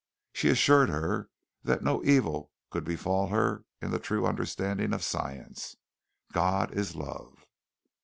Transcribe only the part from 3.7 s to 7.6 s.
in the true understanding of Science. God is love.